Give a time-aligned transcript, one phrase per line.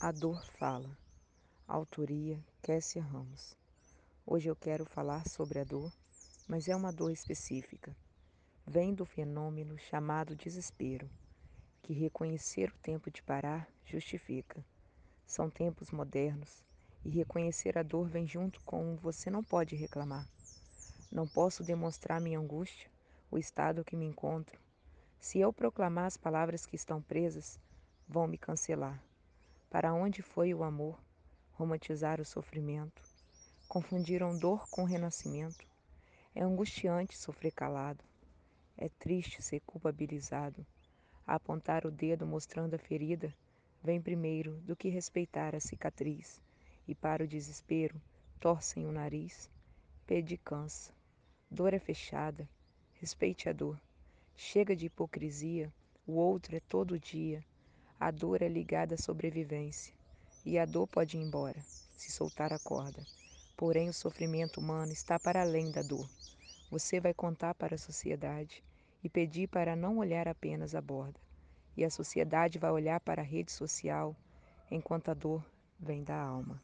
[0.00, 0.96] A Dor Fala.
[1.66, 3.56] Autoria Kessia Ramos.
[4.24, 5.92] Hoje eu quero falar sobre a dor,
[6.46, 7.96] mas é uma dor específica.
[8.64, 11.10] Vem do fenômeno chamado desespero,
[11.82, 14.64] que reconhecer o tempo de parar justifica.
[15.26, 16.62] São tempos modernos
[17.04, 20.28] e reconhecer a dor vem junto com você não pode reclamar.
[21.10, 22.88] Não posso demonstrar minha angústia,
[23.32, 24.60] o estado que me encontro.
[25.18, 27.58] Se eu proclamar as palavras que estão presas,
[28.06, 29.07] vão me cancelar.
[29.70, 30.98] Para onde foi o amor?
[31.52, 33.02] Romantizar o sofrimento.
[33.68, 35.66] Confundiram dor com renascimento.
[36.34, 38.02] É angustiante sofrer calado.
[38.78, 40.64] É triste ser culpabilizado.
[41.26, 43.34] apontar o dedo mostrando a ferida
[43.82, 46.40] vem primeiro do que respeitar a cicatriz.
[46.86, 48.00] E para o desespero,
[48.40, 49.50] torcem o nariz.
[50.06, 50.94] Pede cansa.
[51.50, 52.48] Dor é fechada.
[52.94, 53.78] Respeite a dor.
[54.34, 55.70] Chega de hipocrisia.
[56.06, 57.44] O outro é todo dia.
[58.00, 59.92] A dor é ligada à sobrevivência,
[60.44, 61.66] e a dor pode ir embora,
[61.96, 63.04] se soltar a corda.
[63.56, 66.08] Porém, o sofrimento humano está para além da dor.
[66.70, 68.62] Você vai contar para a sociedade
[69.02, 71.18] e pedir para não olhar apenas a borda.
[71.76, 74.14] E a sociedade vai olhar para a rede social
[74.70, 75.44] enquanto a dor
[75.76, 76.62] vem da alma.